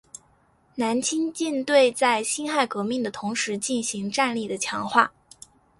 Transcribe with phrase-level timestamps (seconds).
[0.73, 5.11] 南清舰队在辛亥革命的同时进行战力的强化。